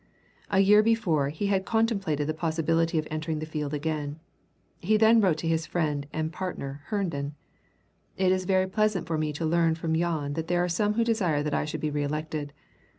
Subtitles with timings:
[0.49, 4.19] A year before he had contemplated the possibility of entering the field again.
[4.79, 7.35] He then wrote to his friend and partner Herndon:
[8.17, 11.03] "It is very pleasant for me to learn from yon that there are some who
[11.03, 12.51] desire that I should be reelected.